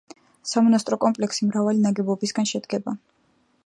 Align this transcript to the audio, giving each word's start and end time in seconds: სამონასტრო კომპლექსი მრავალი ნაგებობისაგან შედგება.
სამონასტრო 0.51 0.99
კომპლექსი 1.03 1.49
მრავალი 1.51 1.85
ნაგებობისაგან 1.87 2.53
შედგება. 2.55 3.01